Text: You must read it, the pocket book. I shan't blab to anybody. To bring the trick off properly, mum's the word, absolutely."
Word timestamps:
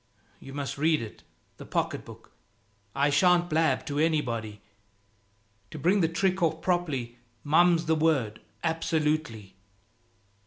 You 0.39 0.51
must 0.55 0.79
read 0.79 0.99
it, 0.99 1.21
the 1.57 1.65
pocket 1.67 2.03
book. 2.03 2.31
I 2.95 3.11
shan't 3.11 3.51
blab 3.51 3.85
to 3.85 3.99
anybody. 3.99 4.59
To 5.69 5.77
bring 5.77 6.01
the 6.01 6.07
trick 6.07 6.41
off 6.41 6.59
properly, 6.59 7.19
mum's 7.43 7.85
the 7.85 7.93
word, 7.93 8.41
absolutely." 8.63 9.53